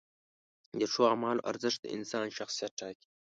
[0.79, 3.07] د ښو اعمالو ارزښت د انسان شخصیت ټاکي.